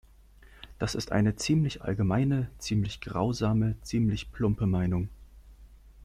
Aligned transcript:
Das 0.79 0.95
ist 0.95 1.11
eine 1.11 1.35
ziemlich 1.35 1.83
allgemeine, 1.83 2.49
ziemlich 2.57 3.01
grausame, 3.01 3.75
ziemlich 3.83 4.31
plumpe 4.31 4.65
Meinung. 4.65 5.09